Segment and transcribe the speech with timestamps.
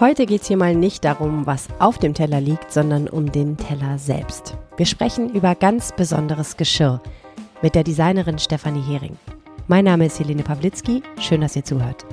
[0.00, 3.56] Heute geht es hier mal nicht darum, was auf dem Teller liegt, sondern um den
[3.56, 4.56] Teller selbst.
[4.76, 7.02] Wir sprechen über ganz besonderes Geschirr
[7.62, 9.16] mit der Designerin Stefanie Hering.
[9.66, 11.02] Mein Name ist Helene Pawlitzki.
[11.18, 12.06] Schön, dass ihr zuhört.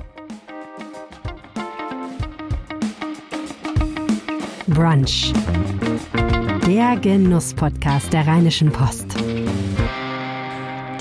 [4.65, 5.31] Brunch.
[6.65, 9.15] Der Genuss-Podcast der Rheinischen Post.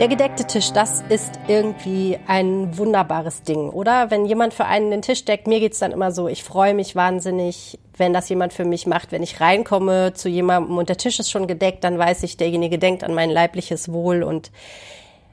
[0.04, 4.10] Der gedeckte Tisch, das ist irgendwie ein wunderbares Ding, oder?
[4.10, 6.94] Wenn jemand für einen den Tisch deckt, mir geht's dann immer so, ich freue mich
[6.94, 9.12] wahnsinnig, wenn das jemand für mich macht.
[9.12, 12.78] Wenn ich reinkomme zu jemandem und der Tisch ist schon gedeckt, dann weiß ich, derjenige
[12.78, 14.50] denkt an mein leibliches Wohl und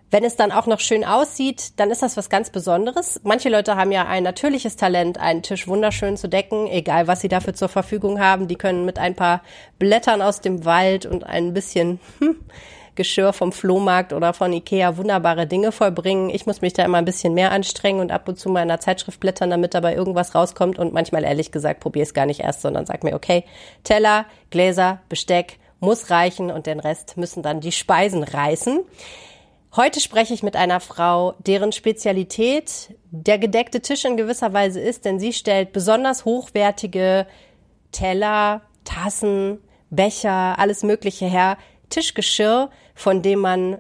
[0.10, 3.20] wenn es dann auch noch schön aussieht, dann ist das was ganz Besonderes.
[3.24, 7.30] Manche Leute haben ja ein natürliches Talent, einen Tisch wunderschön zu decken, egal was sie
[7.30, 8.48] dafür zur Verfügung haben.
[8.48, 9.42] Die können mit ein paar
[9.80, 12.38] Blättern aus dem Wald und ein bisschen hm,
[12.96, 16.30] Geschirr vom Flohmarkt oder von Ikea wunderbare Dinge vollbringen.
[16.30, 18.70] Ich muss mich da immer ein bisschen mehr anstrengen und ab und zu mal in
[18.70, 22.42] einer Zeitschrift blättern, damit dabei irgendwas rauskommt und manchmal ehrlich gesagt probiere es gar nicht
[22.42, 23.46] erst, sondern sag mir, okay,
[23.84, 28.82] Teller, Gläser, Besteck muss reichen und den Rest müssen dann die Speisen reißen.
[29.76, 35.06] Heute spreche ich mit einer Frau, deren Spezialität der gedeckte Tisch in gewisser Weise ist,
[35.06, 37.26] denn sie stellt besonders hochwertige
[37.94, 41.58] Teller, Tassen, Becher, alles Mögliche her,
[41.90, 42.70] Tischgeschirr,
[43.02, 43.78] von dem man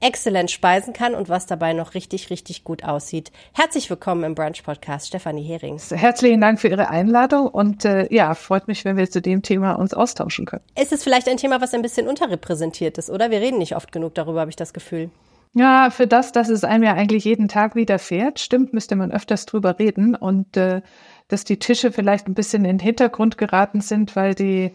[0.00, 3.30] exzellent speisen kann und was dabei noch richtig, richtig gut aussieht.
[3.52, 5.78] Herzlich willkommen im Brunch Podcast, Stefanie Hering.
[5.90, 9.74] Herzlichen Dank für Ihre Einladung und äh, ja, freut mich, wenn wir zu dem Thema
[9.74, 10.64] uns austauschen können.
[10.76, 13.30] Ist es vielleicht ein Thema, was ein bisschen unterrepräsentiert ist, oder?
[13.30, 15.10] Wir reden nicht oft genug darüber, habe ich das Gefühl.
[15.54, 19.44] Ja, für das, dass es einem ja eigentlich jeden Tag widerfährt, stimmt, müsste man öfters
[19.44, 20.80] drüber reden und äh,
[21.28, 24.72] dass die Tische vielleicht ein bisschen in den Hintergrund geraten sind, weil die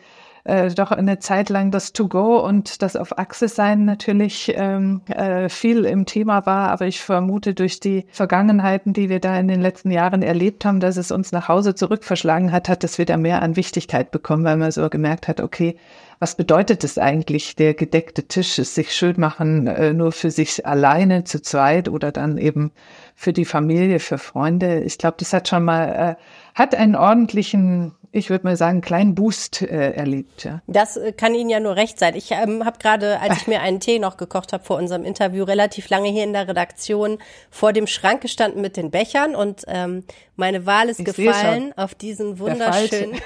[0.48, 5.50] äh, doch eine Zeit lang das To-Go und das auf Achse sein natürlich ähm, äh,
[5.50, 6.70] viel im Thema war.
[6.70, 10.80] Aber ich vermute durch die Vergangenheiten, die wir da in den letzten Jahren erlebt haben,
[10.80, 14.58] dass es uns nach Hause zurückverschlagen hat, hat es wieder mehr an Wichtigkeit bekommen, weil
[14.58, 15.76] man so gemerkt hat, okay,
[16.20, 20.66] was bedeutet es eigentlich, der gedeckte Tisch, es sich schön machen, äh, nur für sich
[20.66, 22.72] alleine, zu zweit oder dann eben
[23.16, 24.80] für die Familie, für Freunde.
[24.80, 26.16] Ich glaube, das hat schon mal, äh,
[26.56, 30.44] hat einen ordentlichen ich würde mal sagen, kleinen Boost äh, erlebt.
[30.44, 30.62] Ja.
[30.68, 32.16] Das äh, kann Ihnen ja nur recht sein.
[32.16, 35.44] Ich ähm, habe gerade, als ich mir einen Tee noch gekocht habe vor unserem Interview,
[35.44, 37.20] relativ lange hier in der Redaktion
[37.50, 40.04] vor dem Schrank gestanden mit den Bechern und ähm,
[40.36, 43.20] meine Wahl ist ich gefallen auf diesen wunderschönen.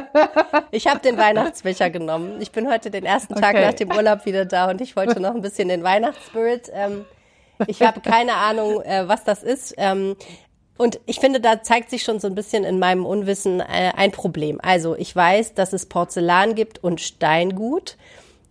[0.70, 2.40] ich habe den Weihnachtsbecher genommen.
[2.40, 3.66] Ich bin heute den ersten Tag okay.
[3.66, 6.70] nach dem Urlaub wieder da und ich wollte noch ein bisschen den Weihnachtsspirit.
[6.72, 7.04] Ähm,
[7.66, 9.74] ich habe keine Ahnung, äh, was das ist.
[9.78, 10.16] Ähm,
[10.78, 14.12] und ich finde, da zeigt sich schon so ein bisschen in meinem Unwissen äh, ein
[14.12, 14.60] Problem.
[14.62, 17.96] Also ich weiß, dass es Porzellan gibt und Steingut.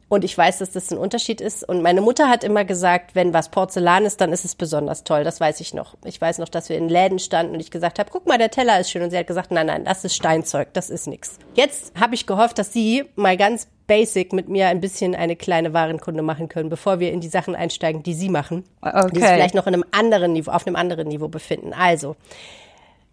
[0.08, 1.68] Und ich weiß, dass das ein Unterschied ist.
[1.68, 5.24] Und meine Mutter hat immer gesagt, wenn was Porzellan ist, dann ist es besonders toll.
[5.24, 5.96] Das weiß ich noch.
[6.06, 8.52] Ich weiß noch, dass wir in Läden standen und ich gesagt habe, guck mal, der
[8.52, 9.02] Teller ist schön.
[9.02, 11.40] Und sie hat gesagt, nein, nein, das ist Steinzeug, das ist nix.
[11.56, 15.74] Jetzt habe ich gehofft, dass sie mal ganz basic mit mir ein bisschen eine kleine
[15.74, 19.10] Warenkunde machen können, bevor wir in die Sachen einsteigen, die Sie machen, okay.
[19.14, 21.74] die sich vielleicht noch in einem anderen Niveau, auf einem anderen Niveau befinden.
[21.74, 22.16] Also,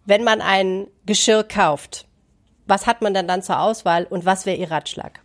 [0.05, 2.05] wenn man ein Geschirr kauft,
[2.65, 5.19] was hat man dann dann zur Auswahl und was wäre Ihr Ratschlag?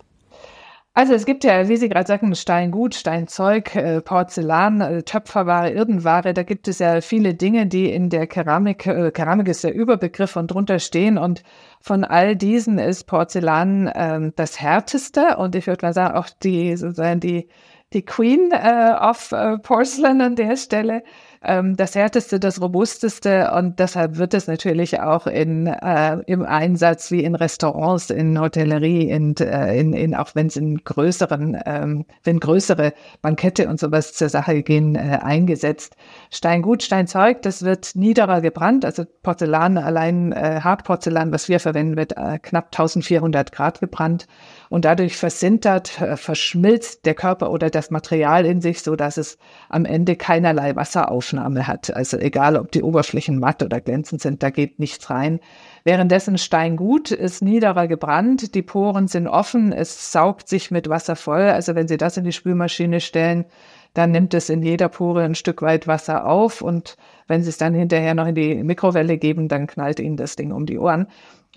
[0.95, 6.33] Also es gibt ja, wie Sie gerade sagten, Steingut, Steinzeug, äh, Porzellan, äh, Töpferware, Irdenware.
[6.33, 10.35] Da gibt es ja viele Dinge, die in der Keramik, äh, Keramik ist der Überbegriff
[10.35, 11.17] und drunter stehen.
[11.17, 11.43] Und
[11.79, 16.75] von all diesen ist Porzellan ähm, das härteste und ich würde mal sagen auch die
[16.75, 17.47] sozusagen die
[17.93, 19.33] die Queen äh, of
[19.63, 21.01] Porcelain an der Stelle
[21.41, 27.11] ähm, das härteste, das robusteste und deshalb wird es natürlich auch in, äh, im Einsatz
[27.11, 32.05] wie in Restaurants, in Hotellerie, in, äh, in, in auch wenn es in größeren, ähm,
[32.23, 35.95] wenn größere Bankette und sowas zur Sache gehen, äh, eingesetzt.
[36.29, 42.17] Steingut, Steinzeug, das wird niederer gebrannt, also Porzellan, allein äh, Hartporzellan, was wir verwenden, wird
[42.17, 44.27] äh, knapp 1400 Grad gebrannt
[44.69, 49.37] und dadurch versintert, verschmilzt der Körper oder das Material in sich, so dass es
[49.69, 50.75] am Ende keinerlei
[51.29, 51.93] Wasseraufnahme hat.
[51.95, 55.39] Also egal, ob die Oberflächen matt oder glänzend sind, da geht nichts rein.
[55.83, 61.41] Währenddessen Steingut ist niederer gebrannt, die Poren sind offen, es saugt sich mit Wasser voll.
[61.41, 63.45] Also wenn Sie das in die Spülmaschine stellen,
[63.93, 66.95] dann nimmt es in jeder Pore ein Stück weit Wasser auf und
[67.27, 70.51] wenn Sie es dann hinterher noch in die Mikrowelle geben, dann knallt Ihnen das Ding
[70.51, 71.07] um die Ohren.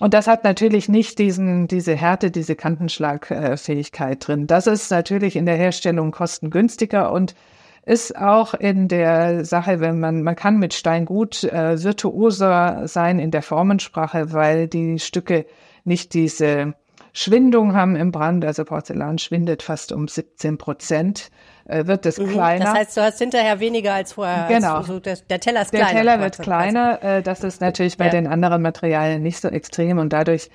[0.01, 4.47] Und das hat natürlich nicht diesen, diese Härte, diese Kantenschlagfähigkeit drin.
[4.47, 7.35] Das ist natürlich in der Herstellung kostengünstiger und
[7.85, 13.31] ist auch in der Sache, wenn man, man kann mit Steingut äh, virtuoser sein in
[13.31, 15.47] der Formensprache, weil die Stücke
[15.85, 16.75] nicht diese
[17.13, 18.45] Schwindung haben im Brand.
[18.45, 21.31] Also Porzellan schwindet fast um 17 Prozent.
[21.65, 22.29] äh, wird es mhm.
[22.29, 22.65] kleiner.
[22.67, 24.47] Das heißt, du hast hinterher weniger als vorher.
[24.49, 24.77] Genau.
[24.77, 25.93] Also der, der, Teller ist der kleiner.
[25.93, 27.03] Der Teller wird kleiner.
[27.03, 28.11] Äh, das ist natürlich bei ja.
[28.11, 30.51] den anderen Materialien nicht so extrem und dadurch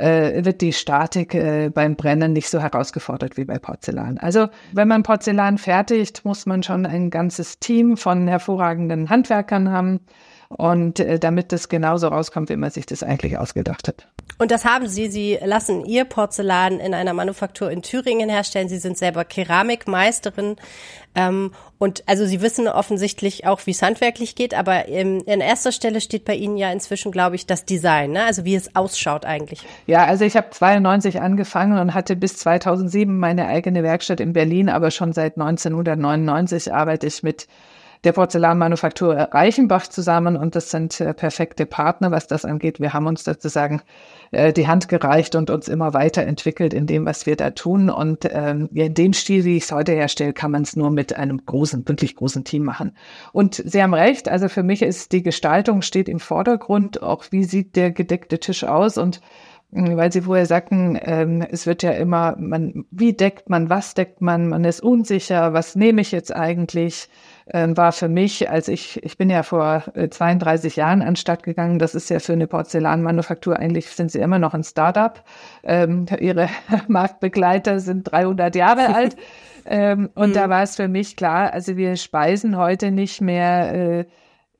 [0.00, 4.18] äh, wird die Statik äh, beim Brennen nicht so herausgefordert wie bei Porzellan.
[4.18, 10.00] Also wenn man Porzellan fertigt, muss man schon ein ganzes Team von hervorragenden Handwerkern haben
[10.56, 14.08] und äh, damit das genauso rauskommt, wie man sich das eigentlich ausgedacht hat.
[14.38, 15.08] Und das haben Sie.
[15.08, 18.68] Sie lassen Ihr Porzellan in einer Manufaktur in Thüringen herstellen.
[18.68, 20.56] Sie sind selber Keramikmeisterin.
[21.14, 24.54] Ähm, und also Sie wissen offensichtlich auch, wie es handwerklich geht.
[24.54, 28.24] Aber in, in erster Stelle steht bei Ihnen ja inzwischen, glaube ich, das Design, ne?
[28.24, 29.64] also wie es ausschaut eigentlich.
[29.86, 34.68] Ja, also ich habe 92 angefangen und hatte bis 2007 meine eigene Werkstatt in Berlin.
[34.68, 37.46] Aber schon seit 1999 arbeite ich mit
[38.04, 42.80] der Porzellanmanufaktur Reichenbach zusammen und das sind äh, perfekte Partner, was das angeht.
[42.80, 43.82] Wir haben uns sozusagen
[44.30, 47.90] äh, die Hand gereicht und uns immer weiterentwickelt in dem, was wir da tun.
[47.90, 51.14] Und ähm, in dem Stil, wie ich es heute herstelle, kann man es nur mit
[51.14, 52.96] einem großen, wirklich großen Team machen.
[53.32, 57.44] Und Sie haben recht, also für mich ist die Gestaltung steht im Vordergrund, auch wie
[57.44, 59.20] sieht der gedeckte Tisch aus und
[59.72, 64.20] weil Sie vorher sagten, ähm, es wird ja immer, man, wie deckt man, was deckt
[64.20, 67.08] man, man ist unsicher, was nehme ich jetzt eigentlich?
[67.52, 71.78] Äh, war für mich, als ich, ich bin ja vor 32 äh, Jahren anstatt gegangen,
[71.78, 75.22] das ist ja für eine Porzellanmanufaktur, eigentlich sind sie immer noch ein Startup.
[75.62, 76.48] Ähm, ihre
[76.88, 79.16] Marktbegleiter sind 300 Jahre alt.
[79.66, 80.34] ähm, und mhm.
[80.34, 84.04] da war es für mich klar, also wir speisen heute nicht mehr äh,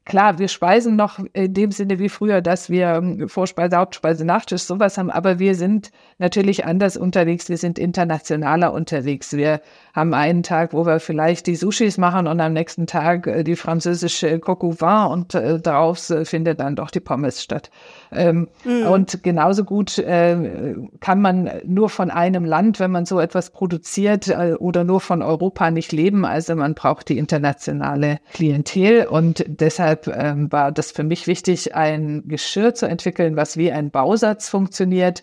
[0.06, 4.62] Klar, wir speisen noch in dem Sinne wie früher, dass wir ähm, Vorspeise, Hauptspeise, Nachtisch,
[4.62, 9.34] sowas haben, aber wir sind natürlich anders unterwegs, wir sind internationaler unterwegs.
[9.34, 9.60] Wir
[9.94, 13.56] haben einen Tag, wo wir vielleicht die Sushis machen und am nächsten Tag äh, die
[13.56, 17.70] französische Coq au vin und äh, daraus äh, findet dann doch die Pommes statt.
[18.10, 18.86] Ähm, mhm.
[18.86, 24.28] Und genauso gut äh, kann man nur von einem Land, wenn man so etwas produziert
[24.28, 26.24] äh, oder nur von Europa nicht leben.
[26.24, 31.74] Also man braucht die internationale Klientel und deshalb deshalb ähm, war das für mich wichtig,
[31.74, 35.22] ein Geschirr zu entwickeln, was wie ein Bausatz funktioniert,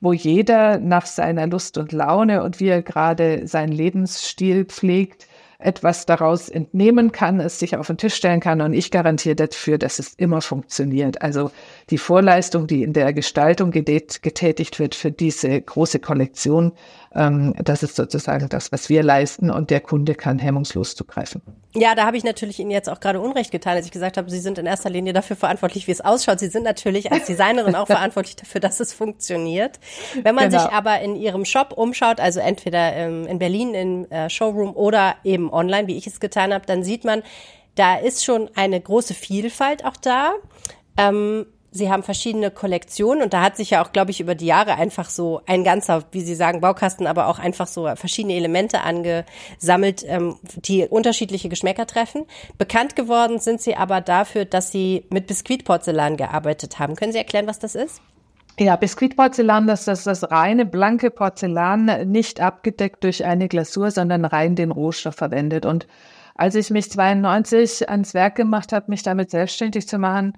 [0.00, 5.26] wo jeder nach seiner Lust und Laune und wie er gerade seinen Lebensstil pflegt,
[5.60, 9.76] etwas daraus entnehmen kann, es sich auf den Tisch stellen kann und ich garantiere dafür,
[9.76, 11.20] dass es immer funktioniert.
[11.20, 11.50] Also
[11.90, 16.72] die Vorleistung, die in der Gestaltung getätigt wird für diese große Kollektion,
[17.18, 21.42] ähm, das ist sozusagen das, was wir leisten und der Kunde kann hemmungslos zugreifen.
[21.74, 24.30] Ja, da habe ich natürlich Ihnen jetzt auch gerade Unrecht getan, als ich gesagt habe,
[24.30, 26.38] Sie sind in erster Linie dafür verantwortlich, wie es ausschaut.
[26.38, 29.80] Sie sind natürlich als Designerin auch verantwortlich dafür, dass es funktioniert.
[30.22, 30.62] Wenn man genau.
[30.62, 35.16] sich aber in Ihrem Shop umschaut, also entweder ähm, in Berlin im äh, Showroom oder
[35.24, 37.22] eben online, wie ich es getan habe, dann sieht man,
[37.74, 40.32] da ist schon eine große Vielfalt auch da.
[40.96, 41.46] Ähm,
[41.78, 44.74] Sie haben verschiedene Kollektionen und da hat sich ja auch, glaube ich, über die Jahre
[44.74, 50.04] einfach so ein ganzer, wie Sie sagen, Baukasten, aber auch einfach so verschiedene Elemente angesammelt,
[50.06, 52.26] ähm, die unterschiedliche Geschmäcker treffen.
[52.58, 56.96] Bekannt geworden sind Sie aber dafür, dass Sie mit Biskuitporzellan gearbeitet haben.
[56.96, 58.02] Können Sie erklären, was das ist?
[58.58, 64.56] Ja, Biskuitporzellan, das ist das reine blanke Porzellan, nicht abgedeckt durch eine Glasur, sondern rein
[64.56, 65.64] den Rohstoff verwendet.
[65.64, 65.86] Und
[66.34, 70.32] als ich mich 92 ans Werk gemacht habe, mich damit selbstständig zu machen,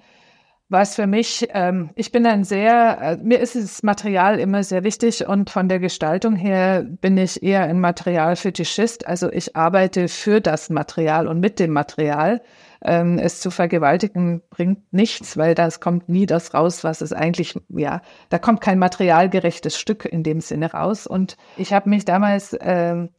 [0.70, 4.84] was für mich, ähm, ich bin ein sehr, äh, mir ist das Material immer sehr
[4.84, 9.04] wichtig und von der Gestaltung her bin ich eher ein Materialfetischist.
[9.06, 12.40] Also ich arbeite für das Material und mit dem Material.
[12.82, 17.58] Ähm, es zu vergewaltigen bringt nichts, weil das kommt nie das raus, was es eigentlich,
[17.68, 21.06] ja, da kommt kein materialgerechtes Stück in dem Sinne raus.
[21.06, 23.10] Und ich habe mich damals, ähm,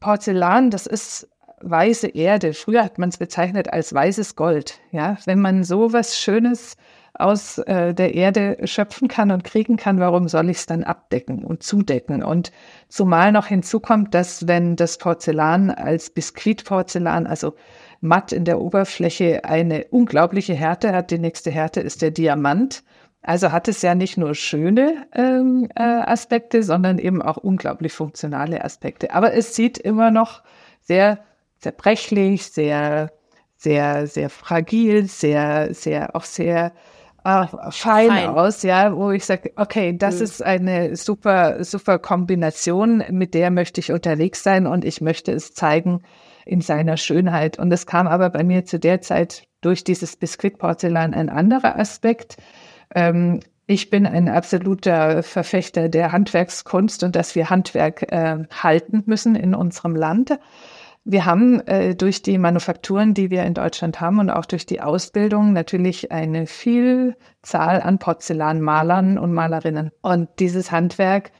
[0.00, 1.28] Porzellan, das ist
[1.62, 2.54] weiße Erde.
[2.54, 4.80] Früher hat man es bezeichnet als weißes Gold.
[4.92, 6.76] Ja, wenn man so was Schönes
[7.14, 11.44] aus äh, der Erde schöpfen kann und kriegen kann, warum soll ich es dann abdecken
[11.44, 12.22] und zudecken?
[12.22, 12.52] Und
[12.88, 17.54] zumal noch hinzukommt, dass wenn das Porzellan als Biskuitporzellan, also
[18.00, 22.84] matt in der Oberfläche, eine unglaubliche Härte hat, die nächste Härte ist der Diamant.
[23.22, 28.64] Also hat es ja nicht nur schöne ähm, äh, Aspekte, sondern eben auch unglaublich funktionale
[28.64, 29.12] Aspekte.
[29.12, 30.42] Aber es sieht immer noch
[30.82, 31.18] sehr
[31.58, 33.10] zerbrechlich, sehr,
[33.56, 36.72] sehr, sehr fragil, sehr, sehr, auch sehr
[37.24, 40.22] äh, fein, fein, aus, ja, wo ich sage, okay, das mhm.
[40.22, 45.52] ist eine super, super Kombination, mit der möchte ich unterwegs sein und ich möchte es
[45.52, 46.02] zeigen
[46.46, 47.58] in seiner Schönheit.
[47.58, 52.36] Und es kam aber bei mir zu der Zeit durch dieses Biskuitporzellan ein anderer Aspekt.
[52.94, 59.34] Ähm, ich bin ein absoluter Verfechter der Handwerkskunst und dass wir Handwerk äh, halten müssen
[59.34, 60.38] in unserem Land.
[61.10, 64.82] Wir haben äh, durch die Manufakturen, die wir in Deutschland haben und auch durch die
[64.82, 69.90] Ausbildung natürlich eine Vielzahl an Porzellanmalern und Malerinnen.
[70.02, 71.32] Und dieses Handwerk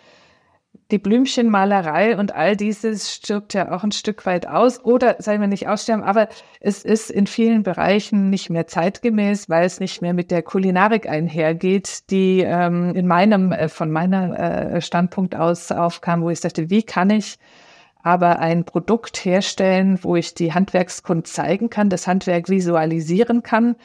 [0.91, 5.47] die Blümchenmalerei und all dieses stirbt ja auch ein Stück weit aus oder sei wir
[5.47, 6.29] nicht aussterben, aber
[6.61, 11.07] es ist in vielen Bereichen nicht mehr zeitgemäß, weil es nicht mehr mit der Kulinarik
[11.07, 14.39] einhergeht, die ähm, in meinem, äh, von meiner
[14.77, 17.39] äh, Standpunkt aus aufkam, wo ich sagte, wie kann ich
[18.03, 23.77] aber ein Produkt herstellen, wo ich die Handwerkskunst zeigen kann, das Handwerk visualisieren kann,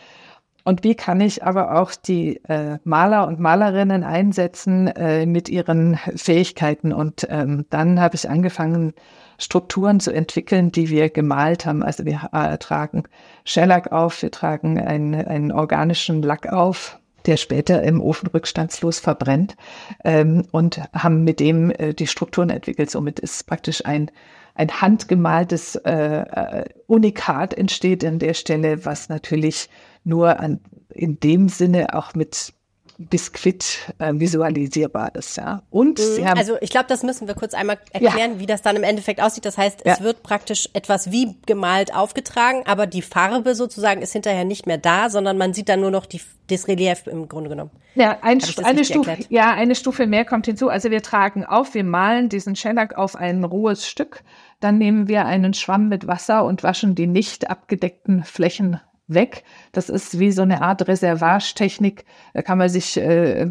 [0.65, 5.97] und wie kann ich aber auch die äh, Maler und Malerinnen einsetzen äh, mit ihren
[6.15, 6.93] Fähigkeiten?
[6.93, 8.93] Und ähm, dann habe ich angefangen,
[9.37, 11.83] Strukturen zu entwickeln, die wir gemalt haben.
[11.83, 13.03] Also wir äh, tragen
[13.43, 19.55] Shellac auf, wir tragen einen, einen organischen Lack auf, der später im Ofen rückstandslos verbrennt
[20.03, 22.89] ähm, und haben mit dem äh, die Strukturen entwickelt.
[22.91, 24.11] Somit ist praktisch ein
[24.55, 29.67] ein handgemaltes äh, äh Unikat entsteht an der Stelle, was natürlich
[30.03, 32.53] nur an, in dem Sinne auch mit
[32.97, 35.63] Biskuit äh, visualisierbar ist, ja.
[35.69, 36.03] Und mhm.
[36.03, 38.39] sie haben also ich glaube, das müssen wir kurz einmal erklären, ja.
[38.39, 39.45] wie das dann im Endeffekt aussieht.
[39.45, 40.03] Das heißt, es ja.
[40.03, 45.09] wird praktisch etwas wie gemalt aufgetragen, aber die Farbe sozusagen ist hinterher nicht mehr da,
[45.09, 47.71] sondern man sieht dann nur noch die, das Relief im Grunde genommen.
[47.95, 49.31] Ja, ein, eine Stufe, erklärt?
[49.31, 50.69] ja, eine Stufe mehr kommt hinzu.
[50.69, 54.23] Also wir tragen auf, wir malen diesen Shellac auf ein rohes Stück,
[54.59, 59.43] dann nehmen wir einen Schwamm mit Wasser und waschen die nicht abgedeckten Flächen weg.
[59.71, 62.05] Das ist wie so eine Art Reservagetechnik.
[62.33, 63.49] Da kann man sich, äh, äh,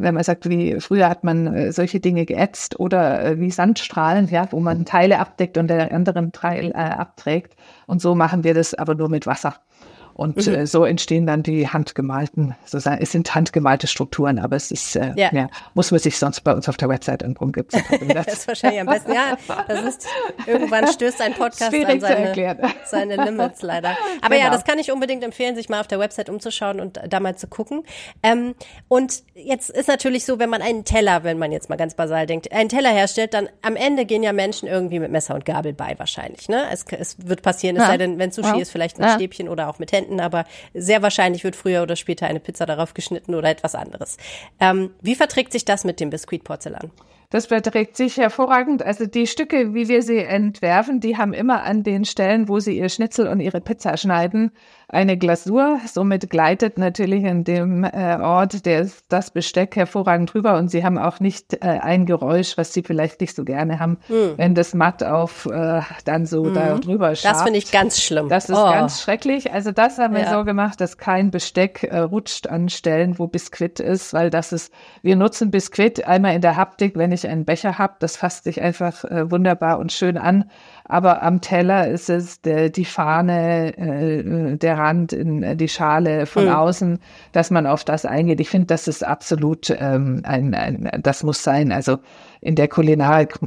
[0.00, 4.28] wenn man sagt, wie früher hat man äh, solche Dinge geätzt oder äh, wie Sandstrahlen,
[4.28, 7.56] ja, wo man Teile abdeckt und der anderen Teil äh, abträgt.
[7.86, 9.56] Und so machen wir das aber nur mit Wasser.
[10.20, 10.54] Und mhm.
[10.54, 15.14] äh, so entstehen dann die handgemalten, sozusagen, es sind handgemalte Strukturen, aber es ist, äh,
[15.16, 15.30] ja.
[15.32, 17.52] ja muss man sich sonst bei uns auf der Website angucken.
[17.52, 17.74] Gibt's
[18.14, 19.14] das ist wahrscheinlich am besten.
[19.14, 20.06] Ja, das ist,
[20.46, 23.96] irgendwann stößt ein Podcast an seine, seine Limits leider.
[24.20, 24.48] Aber genau.
[24.48, 27.36] ja, das kann ich unbedingt empfehlen, sich mal auf der Website umzuschauen und da mal
[27.36, 27.84] zu gucken.
[28.22, 28.54] Ähm,
[28.88, 32.26] und jetzt ist natürlich so, wenn man einen Teller, wenn man jetzt mal ganz basal
[32.26, 35.72] denkt, einen Teller herstellt, dann am Ende gehen ja Menschen irgendwie mit Messer und Gabel
[35.72, 36.50] bei wahrscheinlich.
[36.50, 36.64] Ne?
[36.70, 37.88] Es, es wird passieren, es ja.
[37.88, 38.58] sei denn, wenn Sushi ja.
[38.58, 39.08] ist, vielleicht mit.
[39.12, 42.66] Stäbchen oder auch mit Händen Händen, aber sehr wahrscheinlich wird früher oder später eine Pizza
[42.66, 44.16] darauf geschnitten oder etwas anderes.
[44.58, 46.90] Ähm, wie verträgt sich das mit dem Biskuitporzellan?
[47.30, 48.82] Das verträgt sich hervorragend.
[48.82, 52.76] Also die Stücke, wie wir sie entwerfen, die haben immer an den Stellen, wo sie
[52.76, 54.50] ihr Schnitzel und ihre Pizza schneiden,
[54.88, 55.78] eine Glasur.
[55.86, 60.98] Somit gleitet natürlich in dem äh, Ort der, das Besteck hervorragend drüber und sie haben
[60.98, 64.32] auch nicht äh, ein Geräusch, was sie vielleicht nicht so gerne haben, hm.
[64.36, 66.54] wenn das matt auf äh, dann so hm.
[66.54, 67.36] da drüber schabt.
[67.36, 68.28] Das finde ich ganz schlimm.
[68.28, 68.70] Das ist oh.
[68.70, 69.52] ganz schrecklich.
[69.52, 70.36] Also das haben wir ja.
[70.36, 74.72] so gemacht, dass kein Besteck äh, rutscht an Stellen, wo Biskuit ist, weil das ist,
[75.02, 78.60] wir nutzen Biskuit einmal in der Haptik, wenn ich einen Becher habe, das fasst sich
[78.60, 80.44] einfach äh, wunderbar und schön an
[80.90, 86.26] aber am Teller ist es der, die Fahne, äh, der Rand, in, äh, die Schale
[86.26, 86.50] von mhm.
[86.50, 86.98] außen,
[87.30, 88.40] dass man auf das eingeht.
[88.40, 91.70] Ich finde, das ist absolut ähm, ein, ein, das muss sein.
[91.70, 91.98] Also
[92.40, 93.38] in der Kulinarik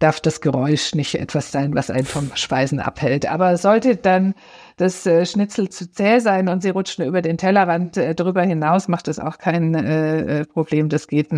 [0.00, 3.30] darf das Geräusch nicht etwas sein, was einen vom Speisen abhält.
[3.30, 4.34] Aber sollte dann
[4.76, 8.88] das äh, Schnitzel zu zäh sein und sie rutschen über den Tellerrand äh, drüber hinaus,
[8.88, 10.88] macht das auch kein äh, äh Problem.
[10.88, 11.32] Das geht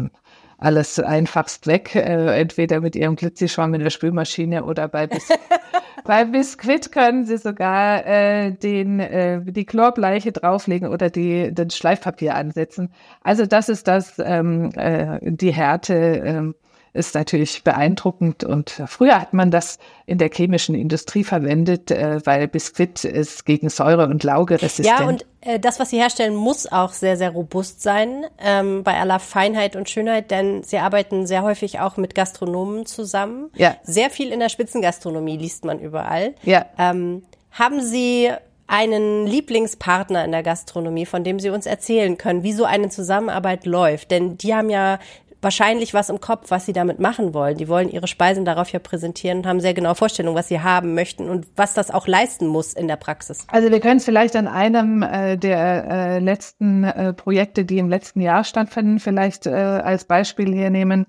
[0.59, 5.29] alles einfachst weg, äh, entweder mit ihrem Glitzischwamm in der Spülmaschine oder bei, Bis
[6.05, 12.35] bei Biskuit können sie sogar äh, den, äh, die Chlorbleiche drauflegen oder die, den Schleifpapier
[12.35, 12.91] ansetzen.
[13.23, 16.55] Also das ist das, ähm, äh, die Härte, ähm,
[16.95, 18.45] ist natürlich beeindruckend.
[18.45, 23.69] Und früher hat man das in der chemischen Industrie verwendet, äh, weil Biskuit ist gegen
[23.69, 24.87] Säure und Lauge resistent.
[24.87, 28.99] Ja, und äh, das, was Sie herstellen, muss auch sehr, sehr robust sein, ähm, bei
[28.99, 33.51] aller Feinheit und Schönheit, denn Sie arbeiten sehr häufig auch mit Gastronomen zusammen.
[33.57, 33.77] Ja.
[33.83, 36.35] Sehr viel in der Spitzengastronomie liest man überall.
[36.45, 36.67] Ja.
[36.79, 38.31] Ähm, haben Sie
[38.67, 43.67] einen Lieblingspartner in der Gastronomie, von dem Sie uns erzählen können, wie so eine Zusammenarbeit
[43.67, 44.11] läuft?
[44.11, 44.99] Denn die haben ja
[45.45, 47.57] wahrscheinlich was im Kopf, was sie damit machen wollen.
[47.57, 50.95] Die wollen ihre Speisen darauf ja präsentieren und haben sehr genaue Vorstellungen, was sie haben
[50.95, 53.47] möchten und was das auch leisten muss in der Praxis.
[53.53, 57.89] Also wir können es vielleicht an einem äh, der äh, letzten äh, Projekte, die im
[57.89, 61.07] letzten Jahr stattfinden, vielleicht äh, als Beispiel hier nehmen.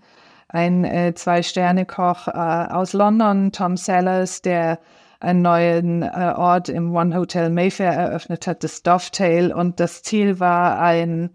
[0.48, 4.80] Ein äh, Zwei-Sterne-Koch äh, aus London, Tom Sellers, der
[5.22, 9.54] einen neuen Ort im One Hotel Mayfair eröffnet hat, das Dovetail.
[9.54, 11.32] Und das Ziel war ein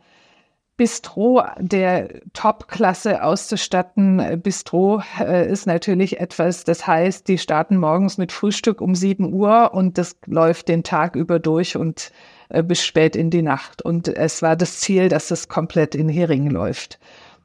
[0.81, 4.41] Bistro der Top-Klasse auszustatten.
[4.43, 9.75] Bistro äh, ist natürlich etwas, das heißt, die starten morgens mit Frühstück um 7 Uhr
[9.75, 12.13] und das läuft den Tag über durch und
[12.49, 13.83] äh, bis spät in die Nacht.
[13.83, 16.99] Und es war das Ziel, dass das komplett in Heringen läuft.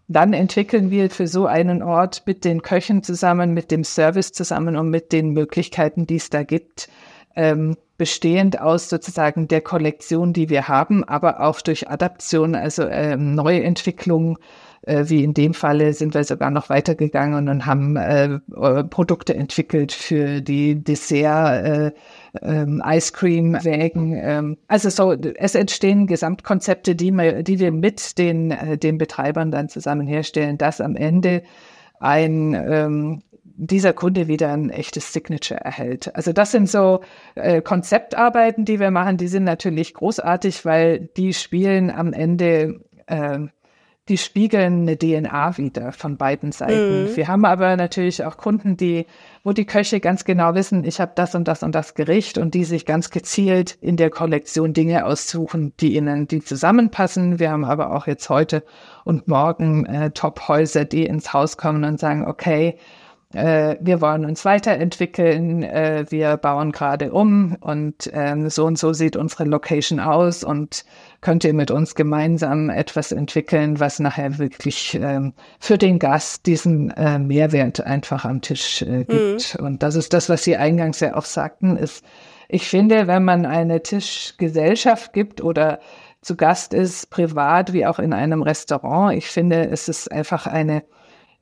[0.07, 4.77] Dann entwickeln wir für so einen Ort mit den Köchen zusammen, mit dem Service zusammen
[4.77, 6.87] und mit den Möglichkeiten, die es da gibt,
[7.35, 13.35] ähm, bestehend aus sozusagen der Kollektion, die wir haben, aber auch durch Adaption, also ähm,
[13.35, 14.37] Neuentwicklung
[14.85, 18.39] äh, wie in dem Falle sind wir sogar noch weitergegangen und haben äh,
[18.83, 21.91] Produkte entwickelt für die Dessert, äh,
[22.41, 24.13] ähm, Ice Cream Wägen.
[24.15, 29.51] Ähm, also so, es entstehen Gesamtkonzepte, die, wir, die wir mit den, äh, den Betreibern
[29.51, 31.43] dann zusammen herstellen, dass am Ende
[31.99, 33.21] ein ähm,
[33.57, 36.15] dieser Kunde wieder ein echtes Signature erhält.
[36.15, 37.01] Also das sind so
[37.35, 39.17] äh, Konzeptarbeiten, die wir machen.
[39.17, 43.39] Die sind natürlich großartig, weil die spielen am Ende äh,
[44.07, 47.05] die spiegeln eine DNA wieder von beiden Seiten.
[47.05, 47.15] Mhm.
[47.15, 49.07] Wir haben aber natürlich auch Kunden, die,
[49.43, 52.53] wo die Köche ganz genau wissen, ich habe das und das und das Gericht und
[52.53, 57.39] die sich ganz gezielt in der Kollektion Dinge aussuchen, die ihnen, die zusammenpassen.
[57.39, 58.63] Wir haben aber auch jetzt heute
[59.05, 62.77] und morgen äh, Top-Häuser, die ins Haus kommen und sagen, okay,
[63.33, 68.93] äh, wir wollen uns weiterentwickeln, äh, wir bauen gerade um und ähm, so und so
[68.93, 70.85] sieht unsere Location aus und
[71.21, 76.91] könnt ihr mit uns gemeinsam etwas entwickeln, was nachher wirklich ähm, für den Gast diesen
[76.91, 79.57] äh, Mehrwert einfach am Tisch äh, gibt.
[79.59, 79.65] Mhm.
[79.65, 82.05] Und das ist das, was Sie eingangs ja auch sagten, ist,
[82.47, 85.79] ich finde, wenn man eine Tischgesellschaft gibt oder
[86.21, 90.83] zu Gast ist, privat wie auch in einem Restaurant, ich finde, es ist einfach eine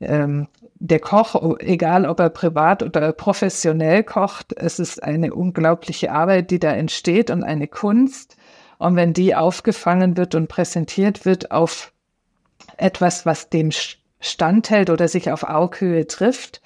[0.00, 6.50] ähm, der Koch, egal ob er privat oder professionell kocht, es ist eine unglaubliche Arbeit,
[6.50, 8.36] die da entsteht und eine Kunst.
[8.78, 11.92] Und wenn die aufgefangen wird und präsentiert wird auf
[12.76, 13.70] etwas, was dem
[14.20, 16.60] standhält oder sich auf Aughöhe trifft,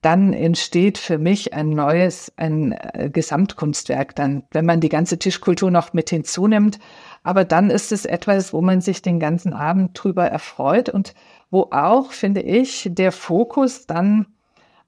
[0.00, 5.70] dann entsteht für mich ein neues, ein äh, Gesamtkunstwerk dann, wenn man die ganze Tischkultur
[5.70, 6.78] noch mit hinzunimmt.
[7.22, 11.14] Aber dann ist es etwas, wo man sich den ganzen Abend drüber erfreut und
[11.50, 14.26] wo auch, finde ich, der Fokus dann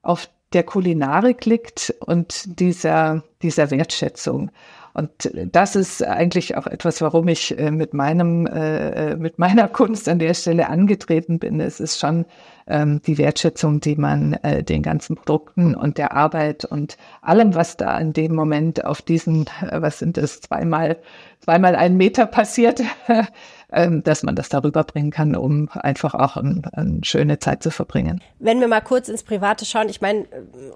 [0.00, 4.50] auf der Kulinarik liegt und dieser, dieser Wertschätzung.
[4.94, 10.08] Und das ist eigentlich auch etwas, warum ich äh, mit meinem, äh, mit meiner Kunst
[10.08, 11.60] an der Stelle angetreten bin.
[11.60, 12.26] Es ist schon
[12.66, 17.76] ähm, die Wertschätzung, die man äh, den ganzen Produkten und der Arbeit und allem, was
[17.76, 20.98] da in dem Moment auf diesen, was sind das, zweimal,
[21.40, 22.82] zweimal einen Meter passiert,
[23.72, 28.20] dass man das darüber bringen kann, um einfach auch eine ein schöne Zeit zu verbringen.
[28.38, 30.26] Wenn wir mal kurz ins Private schauen, ich meine,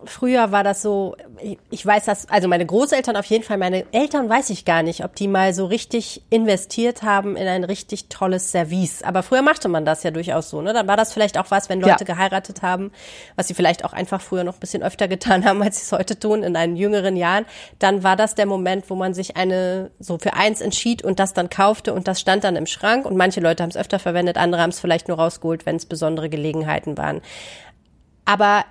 [0.05, 1.15] früher war das so,
[1.71, 5.05] ich weiß das, also meine Großeltern auf jeden Fall, meine Eltern weiß ich gar nicht,
[5.05, 9.03] ob die mal so richtig investiert haben in ein richtig tolles Service.
[9.03, 10.73] Aber früher machte man das ja durchaus so, ne?
[10.73, 12.15] Dann war das vielleicht auch was, wenn Leute ja.
[12.15, 12.93] geheiratet haben,
[13.37, 15.93] was sie vielleicht auch einfach früher noch ein bisschen öfter getan haben, als sie es
[15.93, 17.45] heute tun, in einen jüngeren Jahren.
[17.79, 21.35] Dann war das der Moment, wo man sich eine so für eins entschied und das
[21.35, 23.99] dann kaufte und das stand dann im Schrank Schrank und manche Leute haben es öfter
[23.99, 27.21] verwendet, andere haben es vielleicht nur rausgeholt, wenn es besondere Gelegenheiten waren.
[28.25, 28.65] Aber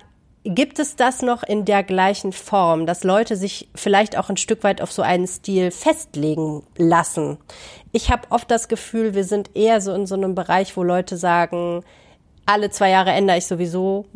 [0.44, 4.64] gibt es das noch in der gleichen Form, dass Leute sich vielleicht auch ein Stück
[4.64, 7.36] weit auf so einen Stil festlegen lassen?
[7.92, 11.18] Ich habe oft das Gefühl, wir sind eher so in so einem Bereich, wo Leute
[11.18, 11.82] sagen,
[12.46, 14.06] alle zwei Jahre ändere ich sowieso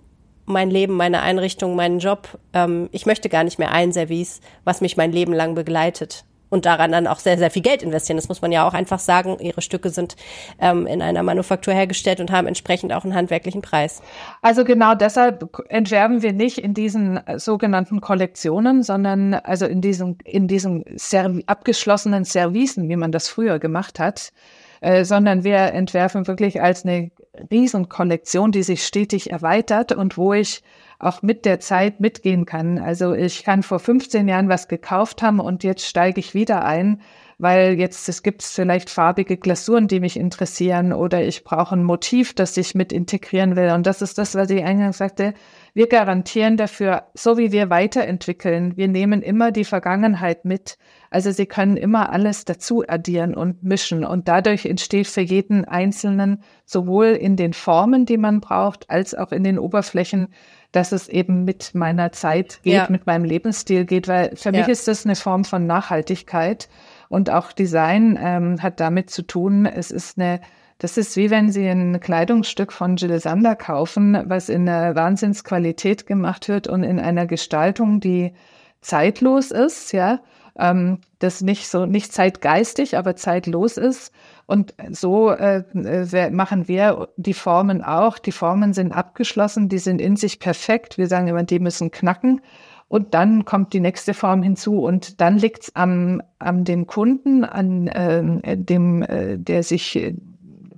[0.46, 2.38] mein Leben, meine Einrichtung, meinen Job.
[2.54, 6.66] Ähm, ich möchte gar nicht mehr ein Service, was mich mein Leben lang begleitet und
[6.66, 8.16] daran dann auch sehr, sehr viel Geld investieren.
[8.16, 9.38] Das muss man ja auch einfach sagen.
[9.40, 10.16] Ihre Stücke sind
[10.60, 14.02] ähm, in einer Manufaktur hergestellt und haben entsprechend auch einen handwerklichen Preis.
[14.42, 20.18] Also genau deshalb entwerben wir nicht in diesen äh, sogenannten Kollektionen, sondern also in diesen,
[20.24, 24.32] in diesen Serv abgeschlossenen Servicen, wie man das früher gemacht hat,
[24.80, 27.10] äh, sondern wir entwerfen wirklich als eine
[27.50, 30.62] Riesenkollektion, die sich stetig erweitert und wo ich
[31.00, 32.78] auch mit der Zeit mitgehen kann.
[32.78, 37.00] Also ich kann vor 15 Jahren was gekauft haben und jetzt steige ich wieder ein,
[37.38, 42.34] weil jetzt es gibt vielleicht farbige Glasuren, die mich interessieren oder ich brauche ein Motiv,
[42.34, 43.70] das ich mit integrieren will.
[43.70, 45.32] Und das ist das, was ich eingangs sagte.
[45.72, 50.76] Wir garantieren dafür, so wie wir weiterentwickeln, wir nehmen immer die Vergangenheit mit.
[51.08, 54.04] Also Sie können immer alles dazu addieren und mischen.
[54.04, 59.32] Und dadurch entsteht für jeden Einzelnen sowohl in den Formen, die man braucht, als auch
[59.32, 60.28] in den Oberflächen
[60.72, 62.86] dass es eben mit meiner Zeit geht, ja.
[62.88, 64.60] mit meinem Lebensstil geht, weil für ja.
[64.60, 66.68] mich ist das eine Form von Nachhaltigkeit
[67.08, 70.40] und auch Design ähm, hat damit zu tun, es ist eine
[70.80, 76.06] das ist wie wenn Sie ein Kleidungsstück von Jill Sander kaufen, was in einer Wahnsinnsqualität
[76.06, 78.32] gemacht wird und in einer Gestaltung, die
[78.80, 80.20] zeitlos ist, ja,
[80.58, 84.10] ähm, das nicht so, nicht zeitgeistig, aber zeitlos ist.
[84.50, 88.18] Und so äh, äh, machen wir die Formen auch.
[88.18, 90.98] Die Formen sind abgeschlossen, die sind in sich perfekt.
[90.98, 92.40] Wir sagen immer, die müssen knacken.
[92.88, 97.86] Und dann kommt die nächste Form hinzu und dann liegt's am, am dem Kunden, an
[97.86, 100.14] äh, dem, äh, der sich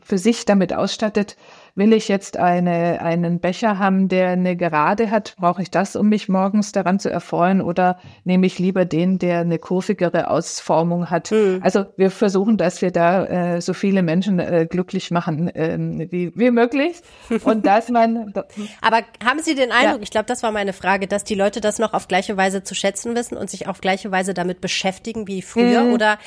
[0.03, 1.39] für sich damit ausstattet,
[1.75, 5.35] Will ich jetzt eine, einen Becher haben, der eine Gerade hat?
[5.39, 7.63] Brauche ich das, um mich morgens daran zu erfreuen?
[7.63, 11.31] Oder nehme ich lieber den, der eine kurvigere Ausformung hat?
[11.31, 11.61] Mhm.
[11.63, 15.79] Also wir versuchen, dass wir da äh, so viele Menschen äh, glücklich machen äh,
[16.11, 17.01] wie, wie möglich.
[17.43, 18.35] Und dass man.
[18.83, 20.03] Aber haben Sie den Eindruck, ja.
[20.03, 22.75] ich glaube, das war meine Frage, dass die Leute das noch auf gleiche Weise zu
[22.75, 25.85] schätzen wissen und sich auf gleiche Weise damit beschäftigen wie früher?
[25.85, 25.95] Mhm.
[25.95, 26.19] Oder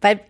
[0.00, 0.20] weil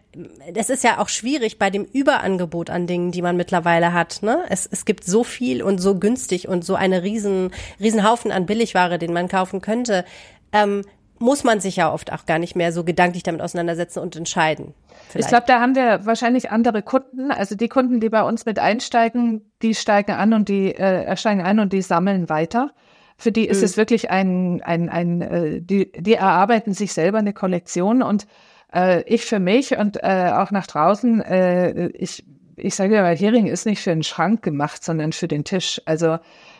[0.54, 4.22] es ist ja auch schwierig bei dem Überangebot an Dingen, die man mittlerweile hat.
[4.22, 4.42] Ne?
[4.48, 8.46] Es, es gibt so viel und so günstig und so eine riesen, riesen Haufen an
[8.46, 10.04] Billigware, den man kaufen könnte.
[10.52, 10.83] Ähm,
[11.20, 14.74] muss man sich ja oft auch gar nicht mehr so gedanklich damit auseinandersetzen und entscheiden.
[15.09, 15.26] Vielleicht.
[15.26, 17.31] Ich glaube, da haben wir wahrscheinlich andere Kunden.
[17.31, 21.42] Also die Kunden, die bei uns mit einsteigen, die steigen an und die äh, steigen
[21.42, 22.72] ein und die sammeln weiter.
[23.16, 23.64] Für die ist mhm.
[23.64, 28.28] es wirklich ein, ein, ein, äh, die, die erarbeiten sich selber eine Kollektion und
[28.74, 32.24] äh, ich für mich und äh, auch nach draußen, äh, ich,
[32.57, 35.81] ich sage ja, Hering ist nicht für den Schrank gemacht, sondern für den Tisch.
[35.85, 36.18] Also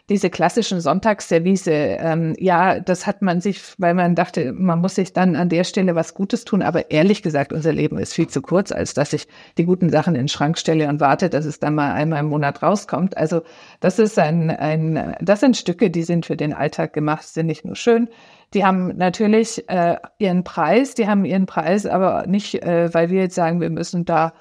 [0.09, 5.13] diese klassischen Sonntagsservice, ähm, ja, das hat man sich, weil man dachte, man muss sich
[5.13, 6.63] dann an der Stelle was Gutes tun.
[6.63, 10.15] Aber ehrlich gesagt, unser Leben ist viel zu kurz, als dass ich die guten Sachen
[10.15, 13.19] in den Schrank stelle und warte, dass es dann mal einmal im Monat rauskommt.
[13.19, 13.43] Also
[13.81, 17.67] das ist ein, ein das sind Stücke, die sind für den Alltag gemacht, sind nicht
[17.67, 18.09] nur schön,
[18.55, 23.21] die haben natürlich äh, ihren Preis, die haben ihren Preis, aber nicht, äh, weil wir
[23.21, 24.33] jetzt sagen, wir müssen da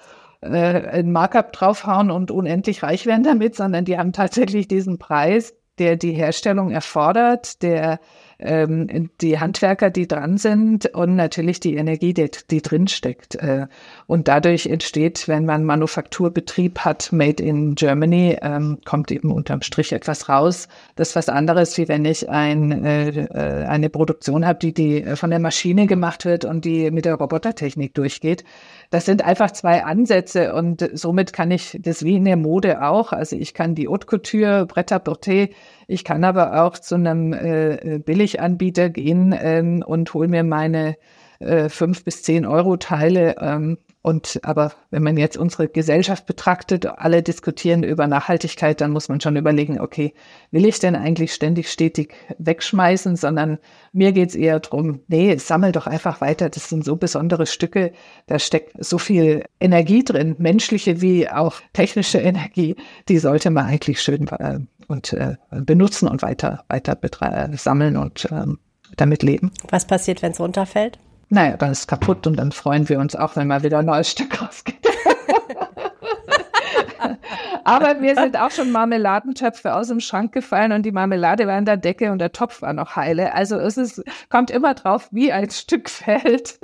[0.41, 5.55] äh, ein Markup draufhauen und unendlich reich werden damit, sondern die haben tatsächlich diesen Preis,
[5.77, 7.99] der die Herstellung erfordert, der
[8.39, 13.36] ähm, die Handwerker, die dran sind und natürlich die Energie, die, die drin steckt.
[13.36, 13.67] Äh,
[14.06, 19.91] und dadurch entsteht, wenn man Manufakturbetrieb hat, made in Germany, ähm, kommt eben unterm Strich
[19.91, 20.67] etwas raus.
[20.95, 23.28] Das ist was anderes, wie wenn ich ein, äh,
[23.67, 27.93] eine Produktion habe, die, die von der Maschine gemacht wird und die mit der Robotertechnik
[27.93, 28.43] durchgeht.
[28.89, 33.12] Das sind einfach zwei Ansätze und somit kann ich das wie in der Mode auch.
[33.12, 35.47] Also ich kann die Haute Couture, Pret-à-Porter,
[35.88, 40.95] ich kann aber auch zu einem äh, äh Billiganbieter gehen ähm, und hol mir meine
[41.39, 46.86] äh, fünf bis zehn Euro Teile ähm, und aber wenn man jetzt unsere Gesellschaft betrachtet,
[46.86, 50.13] alle diskutieren über Nachhaltigkeit, dann muss man schon überlegen, okay,
[50.50, 53.58] will ich denn eigentlich ständig stetig wegschmeißen, sondern
[53.91, 56.50] mir geht's eher drum, nee, sammel doch einfach weiter.
[56.50, 57.91] Das sind so besondere Stücke,
[58.28, 62.78] da steckt so viel Energie drin, menschliche wie auch technische Energie,
[63.10, 66.97] die sollte man eigentlich schön äh, und äh, benutzen und weiter weiter
[67.54, 68.60] sammeln und ähm,
[68.95, 69.52] damit leben.
[69.69, 70.97] Was passiert, wenn es runterfällt?
[71.30, 73.86] Naja, dann ist es kaputt und dann freuen wir uns auch, wenn mal wieder ein
[73.86, 74.88] neues Stück rausgeht.
[77.67, 81.65] Aber mir sind auch schon Marmeladentöpfe aus dem Schrank gefallen und die Marmelade war in
[81.65, 83.34] der Decke und der Topf war noch heile.
[83.34, 86.60] Also es ist, kommt immer drauf, wie ein Stück fällt.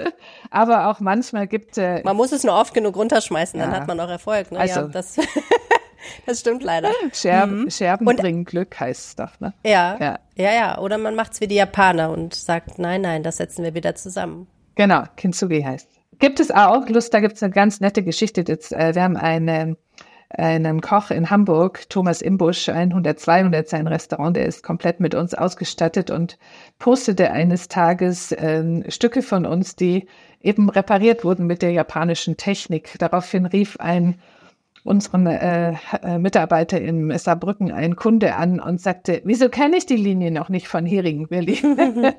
[0.49, 3.65] Aber auch manchmal gibt äh, Man muss es nur oft genug runterschmeißen, ja.
[3.65, 4.53] dann hat man auch Erfolg.
[4.53, 4.59] Ne?
[4.59, 5.17] Also, ja, das
[6.25, 6.89] Das stimmt leider.
[7.13, 7.71] Scherben, mhm.
[7.71, 9.53] Scherben und, bringen Glück heißt es doch, ne?
[9.65, 10.19] Ja, ja.
[10.35, 10.77] Ja, ja.
[10.79, 14.47] Oder man macht's wie die Japaner und sagt, nein, nein, das setzen wir wieder zusammen.
[14.75, 15.87] Genau, Kintsugi heißt.
[16.19, 18.43] Gibt es auch, Lust, da gibt es eine ganz nette Geschichte.
[18.47, 19.77] Jetzt, äh, wir haben eine,
[20.29, 25.33] einen Koch in Hamburg, Thomas Imbusch, 102 und sein Restaurant, der ist komplett mit uns
[25.33, 26.37] ausgestattet und
[26.79, 30.07] postete eines Tages äh, Stücke von uns, die
[30.41, 32.95] eben repariert wurden mit der japanischen Technik.
[32.99, 34.19] Daraufhin rief ein
[34.83, 39.95] unseren äh, äh, Mitarbeiter in Saarbrücken ein Kunde an und sagte, wieso kenne ich die
[39.95, 41.55] Linie noch nicht von Heringen, Berlin?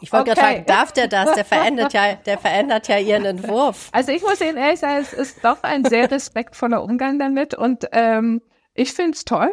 [0.00, 0.34] ich wollte okay.
[0.34, 1.34] gerade fragen, darf der das?
[1.34, 3.88] Der verändert ja, der verändert ja ihren Entwurf.
[3.92, 7.86] Also ich muss Ihnen ehrlich sagen, es ist doch ein sehr respektvoller Umgang damit und
[7.92, 8.42] ähm,
[8.74, 9.52] ich finde es toll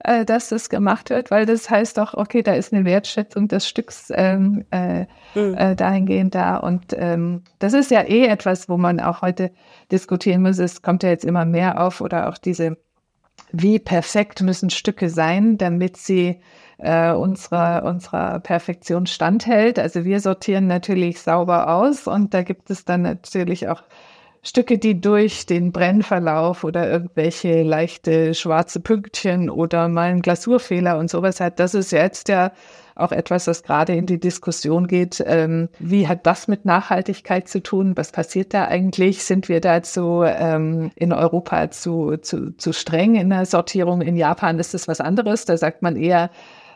[0.00, 3.66] äh, dass das gemacht wird, weil das heißt doch, okay, da ist eine Wertschätzung des
[3.66, 5.54] Stücks ähm, äh, mhm.
[5.54, 6.56] äh, dahingehend da.
[6.58, 9.50] Und ähm, das ist ja eh etwas, wo man auch heute
[9.90, 10.58] diskutieren muss.
[10.58, 12.76] Es kommt ja jetzt immer mehr auf oder auch diese,
[13.50, 16.40] wie perfekt müssen Stücke sein, damit sie
[16.78, 19.80] äh, unserer, unserer Perfektion standhält.
[19.80, 23.82] Also wir sortieren natürlich sauber aus und da gibt es dann natürlich auch
[24.42, 31.10] Stücke, die durch den Brennverlauf oder irgendwelche leichte schwarze Pünktchen oder mal einen Glasurfehler und
[31.10, 32.52] sowas hat, das ist jetzt ja
[32.98, 35.22] auch etwas, das gerade in die Diskussion geht.
[35.26, 37.96] Ähm, wie hat das mit Nachhaltigkeit zu tun?
[37.96, 39.22] Was passiert da eigentlich?
[39.22, 44.02] Sind wir dazu ähm, in Europa zu, zu, zu streng in der Sortierung?
[44.02, 45.44] In Japan ist es was anderes.
[45.44, 46.30] Da sagt man eher,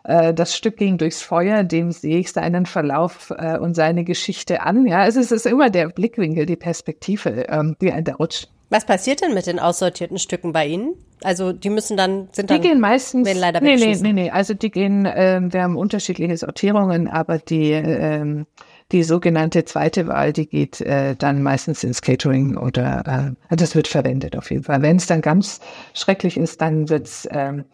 [0.05, 4.63] äh, das Stück ging durchs Feuer, dem sehe ich seinen Verlauf äh, und seine Geschichte
[4.63, 4.87] an.
[4.87, 8.49] Ja, also es ist immer der Blickwinkel, die Perspektive, ähm, die ein da rutscht.
[8.71, 10.95] Was passiert denn mit den aussortierten Stücken bei Ihnen?
[11.23, 14.31] Also die müssen dann sind dann die gehen meistens werden leider nee, nee nee nee
[14.31, 18.47] also die gehen ähm, wir haben unterschiedliche Sortierungen aber die ähm,
[18.93, 23.89] die sogenannte zweite Wahl, die geht äh, dann meistens ins Catering oder äh, das wird
[23.89, 24.83] verwendet auf jeden Fall.
[24.83, 25.61] Wenn es dann ganz
[25.95, 27.65] schrecklich ist, dann wird's ähm,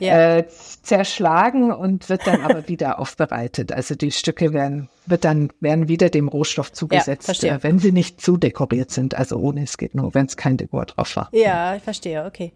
[0.00, 0.38] ja.
[0.38, 3.72] äh, zerschlagen und wird dann aber wieder aufbereitet.
[3.72, 7.92] Also die Stücke werden wird dann werden wieder dem Rohstoff zugesetzt, ja, äh, wenn sie
[7.92, 9.14] nicht zu dekoriert sind.
[9.14, 11.28] Also ohne es geht nur, wenn es kein Dekor drauf war.
[11.32, 12.24] Ja, ich verstehe.
[12.26, 12.52] Okay.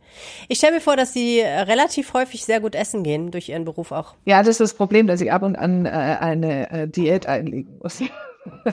[0.49, 3.93] Ich stelle mir vor, dass Sie relativ häufig sehr gut essen gehen durch Ihren Beruf
[3.93, 4.15] auch.
[4.25, 7.79] Ja, das ist das Problem, dass ich ab und an äh, eine äh, Diät einlegen
[7.83, 8.03] muss.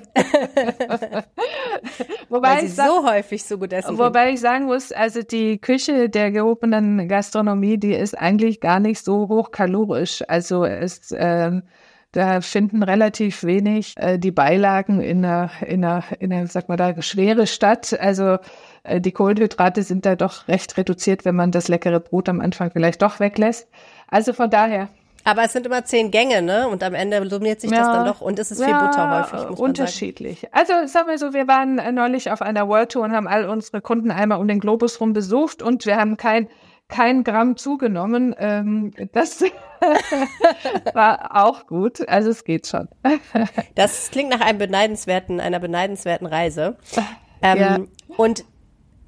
[2.30, 3.98] wobei Weil sie so häufig so gut essen.
[3.98, 4.34] Wobei gehen.
[4.36, 9.28] ich sagen muss, also die Küche der gehobenen Gastronomie, die ist eigentlich gar nicht so
[9.28, 10.24] hochkalorisch.
[10.28, 11.64] Also es ähm,
[12.12, 16.76] da finden relativ wenig äh, die Beilagen in einer, in einer, in einer, sag mal
[16.76, 17.98] da, schwere Stadt.
[18.00, 18.38] Also
[18.84, 22.72] äh, die Kohlenhydrate sind da doch recht reduziert, wenn man das leckere Brot am Anfang
[22.72, 23.68] vielleicht doch weglässt.
[24.08, 24.90] Also von daher.
[25.24, 26.68] Aber es sind immer zehn Gänge, ne?
[26.68, 29.20] Und am Ende summiert sich ja, das dann doch und es ist viel ja, Butter
[29.20, 29.50] häufig.
[29.50, 30.44] Muss unterschiedlich.
[30.44, 30.82] Man sagen.
[30.82, 33.82] Also sagen wir so, wir waren neulich auf einer World Tour und haben all unsere
[33.82, 36.48] Kunden einmal um den Globus rum besucht und wir haben kein
[36.90, 38.36] kein Gramm zugenommen.
[38.38, 39.44] Ähm, das
[40.94, 42.08] war auch gut.
[42.10, 42.90] Also es geht schon.
[43.76, 46.78] das klingt nach einem beneidenswerten, einer beneidenswerten Reise.
[47.42, 47.80] Ähm, ja.
[48.18, 48.44] Und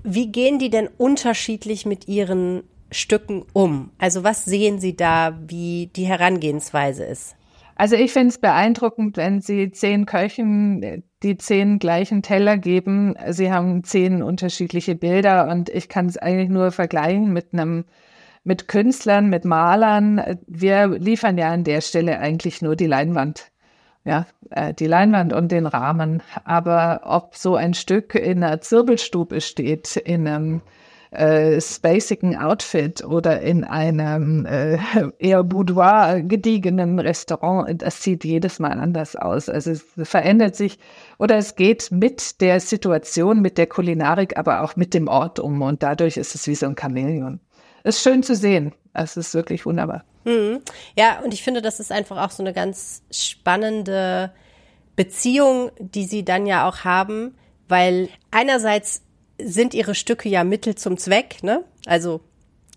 [0.04, 3.92] wie gehen die denn unterschiedlich mit ihren Stücken um?
[3.98, 7.36] Also was sehen Sie da, wie die Herangehensweise ist?
[7.76, 13.16] Also ich finde es beeindruckend, wenn Sie zehn Köchen die zehn gleichen Teller geben.
[13.30, 17.86] Sie haben zehn unterschiedliche Bilder und ich kann es eigentlich nur vergleichen mit einem
[18.44, 20.40] mit Künstlern, mit Malern.
[20.48, 23.52] Wir liefern ja an der Stelle eigentlich nur die Leinwand.
[24.04, 26.24] Ja, äh, die Leinwand und den Rahmen.
[26.44, 30.62] Aber ob so ein Stück in einer Zirbelstube steht, in einem
[31.12, 34.80] äh, spacigen Outfit oder in einem äh,
[35.20, 39.50] eher boudoir gediegenen Restaurant, das sieht jedes Mal anders aus.
[39.50, 40.80] Also es verändert sich
[41.18, 45.62] oder es geht mit der Situation, mit der Kulinarik, aber auch mit dem Ort um
[45.62, 47.42] und dadurch ist es wie so ein Chamäleon.
[47.84, 48.74] Ist schön zu sehen.
[48.94, 50.06] Es ist wirklich wunderbar.
[50.24, 50.62] Mhm.
[50.98, 54.32] Ja, und ich finde, das ist einfach auch so eine ganz spannende
[54.96, 57.36] Beziehung, die sie dann ja auch haben,
[57.68, 59.02] weil einerseits
[59.44, 61.64] sind ihre Stücke ja Mittel zum Zweck, ne?
[61.86, 62.22] Also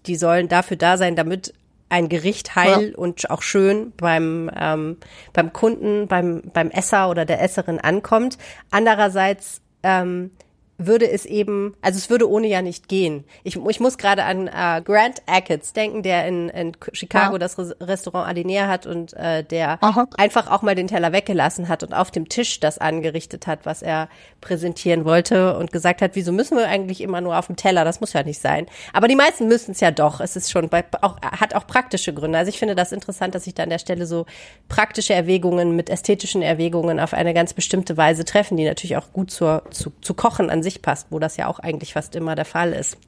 [0.07, 1.55] die sollen dafür da sein, damit
[1.88, 2.98] ein Gericht heil ja.
[2.98, 4.96] und auch schön beim, ähm,
[5.33, 8.38] beim Kunden, beim, beim Esser oder der Esserin ankommt.
[8.70, 10.31] Andererseits ähm,
[10.76, 13.24] würde es eben, also es würde ohne ja nicht gehen.
[13.44, 17.38] Ich, ich muss gerade an äh, Grant Achatz denken, der in, in Chicago ja.
[17.38, 20.08] das Restaurant Alinea hat und äh, der Aha.
[20.16, 23.82] einfach auch mal den Teller weggelassen hat und auf dem Tisch das angerichtet hat, was
[23.82, 24.08] er
[24.40, 27.84] präsentieren wollte und gesagt hat, wieso müssen wir eigentlich immer nur auf dem Teller?
[27.84, 28.66] Das muss ja nicht sein.
[28.92, 30.20] Aber die meisten müssen es ja doch.
[30.20, 32.38] Es ist schon bei, auch, hat auch praktische Gründe.
[32.38, 34.26] Also ich finde das interessant, dass sich da an der Stelle so
[34.68, 39.30] praktische Erwägungen mit ästhetischen Erwägungen auf eine ganz bestimmte Weise treffen, die natürlich auch gut
[39.30, 42.44] zur, zu, zu kochen an sich passt, wo das ja auch eigentlich fast immer der
[42.44, 42.98] Fall ist.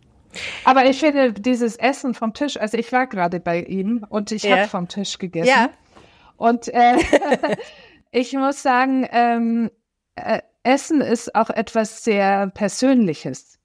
[0.65, 4.45] Aber ich finde dieses Essen vom Tisch, also ich war gerade bei ihm und ich
[4.45, 4.57] ja.
[4.57, 5.49] habe vom Tisch gegessen.
[5.49, 5.71] Ja.
[6.37, 6.97] Und äh,
[8.11, 9.71] ich muss sagen, ähm,
[10.15, 13.59] äh, Essen ist auch etwas sehr Persönliches.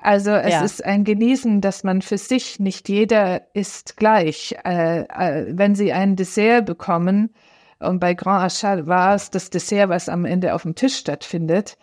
[0.00, 0.62] Also es ja.
[0.62, 4.56] ist ein Genießen, dass man für sich, nicht jeder isst gleich.
[4.64, 7.34] Äh, äh, wenn Sie ein Dessert bekommen,
[7.80, 11.78] und bei Grand Achat war es das Dessert, was am Ende auf dem Tisch stattfindet,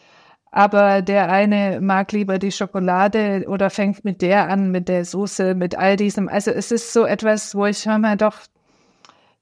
[0.56, 5.54] aber der eine mag lieber die Schokolade oder fängt mit der an, mit der Soße,
[5.54, 6.30] mit all diesem.
[6.30, 8.38] Also es ist so etwas, wo ich mal doch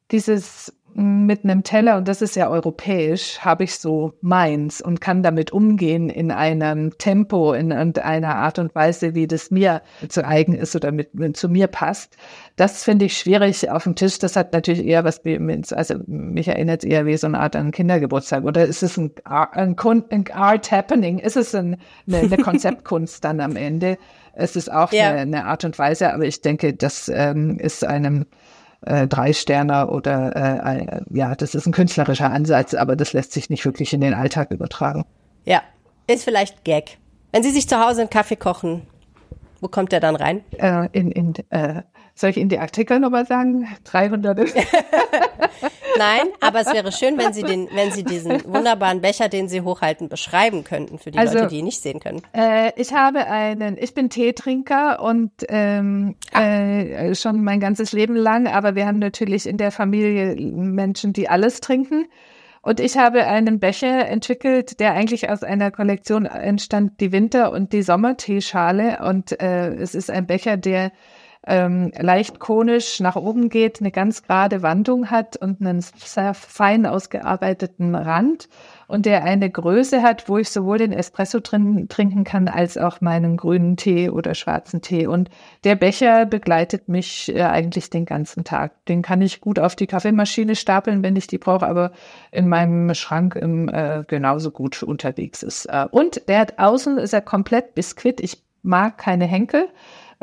[0.10, 5.24] dieses mit einem Teller, und das ist ja europäisch, habe ich so meins und kann
[5.24, 10.54] damit umgehen in einem Tempo, in, einer Art und Weise, wie das mir zu eigen
[10.54, 12.18] ist oder mit, mit zu mir passt.
[12.56, 14.20] Das finde ich schwierig auf dem Tisch.
[14.20, 15.22] Das hat natürlich eher was
[15.74, 18.44] also mich erinnert es eher wie so eine Art an Kindergeburtstag.
[18.44, 21.20] Oder ist es ein, ein, ein Art Happening?
[21.20, 21.78] Ist es ein,
[22.08, 23.98] eine, eine Konzeptkunst dann am Ende?
[24.34, 25.10] Es ist auch ja.
[25.10, 28.26] eine, eine, Art und Weise, aber ich denke, das ähm, ist einem
[28.86, 33.50] äh, drei Sterne oder äh, ja, das ist ein künstlerischer Ansatz, aber das lässt sich
[33.50, 35.06] nicht wirklich in den Alltag übertragen.
[35.46, 35.62] Ja,
[36.08, 36.98] ist vielleicht Gag.
[37.32, 38.84] Wenn Sie sich zu Hause einen Kaffee kochen,
[39.62, 40.44] wo kommt der dann rein?
[40.58, 41.84] Äh, in, in, äh,
[42.16, 43.68] soll ich Ihnen die Artikel nochmal sagen?
[43.86, 44.40] 300.
[45.98, 49.62] Nein, aber es wäre schön, wenn Sie den, wenn Sie diesen wunderbaren Becher, den Sie
[49.62, 52.22] hochhalten, beschreiben könnten für die also, Leute, die ihn nicht sehen können.
[52.34, 58.48] Äh, ich habe einen, ich bin Teetrinker und ähm, äh, schon mein ganzes Leben lang,
[58.48, 62.06] aber wir haben natürlich in der Familie Menschen, die alles trinken.
[62.62, 67.74] Und ich habe einen Becher entwickelt, der eigentlich aus einer Kollektion entstand, die Winter- und
[67.74, 69.00] die Sommerteeschale.
[69.06, 70.94] Und äh, es ist ein Becher, der
[71.46, 76.86] ähm, leicht konisch nach oben geht, eine ganz gerade Wandung hat und einen sehr fein
[76.86, 78.48] ausgearbeiteten Rand
[78.88, 83.02] und der eine Größe hat, wo ich sowohl den Espresso drin trinken kann als auch
[83.02, 85.08] meinen grünen Tee oder schwarzen Tee.
[85.08, 85.30] Und
[85.64, 88.86] der Becher begleitet mich äh, eigentlich den ganzen Tag.
[88.86, 91.92] Den kann ich gut auf die Kaffeemaschine stapeln, wenn ich die brauche, aber
[92.32, 95.66] in meinem Schrank im, äh, genauso gut unterwegs ist.
[95.66, 98.22] Äh, und der hat außen ist er komplett Biskuit.
[98.22, 99.68] Ich mag keine Henkel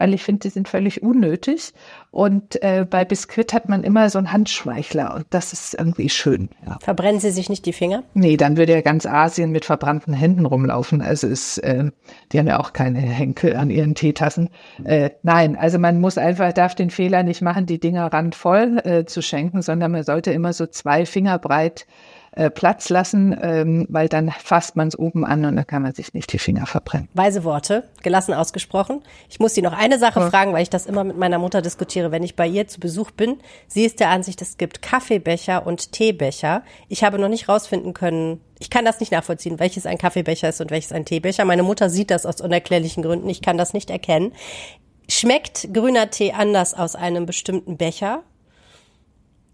[0.00, 1.74] weil ich finde, die sind völlig unnötig.
[2.10, 6.48] Und äh, bei Biskuit hat man immer so einen Handschmeichler und das ist irgendwie schön.
[6.66, 6.78] Ja.
[6.80, 8.02] Verbrennen Sie sich nicht die Finger?
[8.14, 11.02] Nee, dann würde ja ganz Asien mit verbrannten Händen rumlaufen.
[11.02, 11.90] Also ist, äh,
[12.32, 14.48] die haben ja auch keine Henkel an ihren Teetassen.
[14.84, 19.04] Äh, nein, also man muss einfach, darf den Fehler nicht machen, die Dinger randvoll äh,
[19.04, 21.86] zu schenken, sondern man sollte immer so zwei Finger breit
[22.32, 25.94] äh, Platz lassen, ähm, weil dann fasst man es oben an und dann kann man
[25.94, 27.08] sich nicht die Finger verbrennen.
[27.12, 29.02] Weise Worte, gelassen ausgesprochen.
[29.28, 30.30] Ich muss Sie noch eine Sache ja.
[30.30, 33.10] fragen, weil ich das immer mit meiner Mutter diskutiere, wenn ich bei ihr zu Besuch
[33.10, 33.38] bin.
[33.66, 36.62] Sie ist der Ansicht, es gibt Kaffeebecher und Teebecher.
[36.88, 40.60] Ich habe noch nicht rausfinden können, ich kann das nicht nachvollziehen, welches ein Kaffeebecher ist
[40.60, 41.44] und welches ein Teebecher.
[41.44, 43.28] Meine Mutter sieht das aus unerklärlichen Gründen.
[43.28, 44.32] Ich kann das nicht erkennen.
[45.08, 48.22] Schmeckt grüner Tee anders aus einem bestimmten Becher?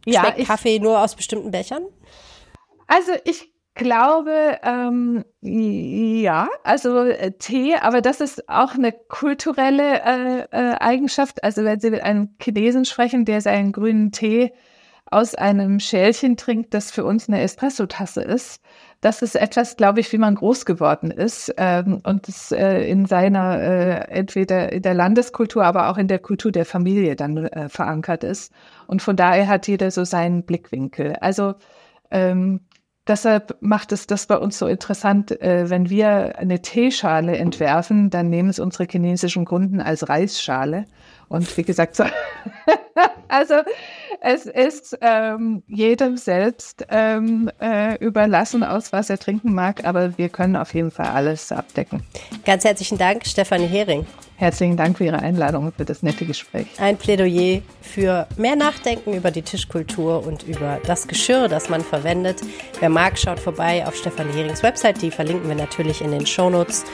[0.07, 1.83] Schmeckt ja, Kaffee nur aus bestimmten Bechern?
[2.87, 10.41] Also ich glaube, ähm, ja, also äh, Tee, aber das ist auch eine kulturelle äh,
[10.51, 11.45] äh, Eigenschaft.
[11.45, 14.53] Also wenn Sie mit einem Chinesen sprechen, der seinen grünen Tee
[15.09, 18.61] aus einem Schälchen trinkt, das für uns eine Espressotasse ist,
[19.03, 23.05] das ist etwas, glaube ich, wie man groß geworden ist ähm, und das äh, in
[23.07, 27.69] seiner äh, entweder in der Landeskultur, aber auch in der Kultur der Familie dann äh,
[27.69, 28.53] verankert ist.
[28.87, 31.15] Und von daher hat jeder so seinen Blickwinkel.
[31.21, 31.55] Also
[32.11, 32.61] ähm,
[33.07, 38.31] Deshalb macht es das bei uns so interessant, äh, wenn wir eine Teeschale entwerfen, dann
[38.31, 40.87] nehmen es unsere chinesischen Kunden als Reisschale.
[41.29, 42.05] Und wie gesagt, so
[43.29, 43.55] also
[44.21, 50.29] es ist ähm, jedem selbst ähm, äh, überlassen, aus was er trinken mag, aber wir
[50.29, 52.03] können auf jeden Fall alles abdecken.
[52.45, 54.07] Ganz herzlichen Dank, Stefanie Hering.
[54.37, 56.67] Herzlichen Dank für Ihre Einladung und für das nette Gespräch.
[56.79, 62.43] Ein Plädoyer für mehr Nachdenken über die Tischkultur und über das Geschirr, das man verwendet.
[62.81, 65.01] Wer mag, schaut vorbei auf Stefanie Herings Website.
[65.01, 66.85] Die verlinken wir natürlich in den Shownotes.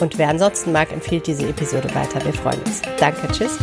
[0.00, 2.24] Und wer ansonsten mag, empfiehlt diese Episode weiter.
[2.24, 2.82] Wir freuen uns.
[2.98, 3.58] Danke, tschüss.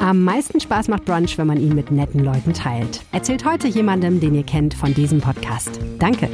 [0.00, 3.02] Am meisten Spaß macht Brunch, wenn man ihn mit netten Leuten teilt.
[3.10, 5.80] Erzählt heute jemandem, den ihr kennt, von diesem Podcast.
[5.98, 6.28] Danke.